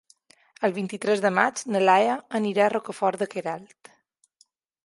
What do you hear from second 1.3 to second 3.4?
maig na Laia anirà a Rocafort de